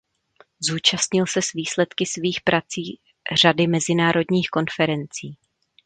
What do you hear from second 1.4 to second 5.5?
s výsledky svých prací řady mezinárodních konferencí.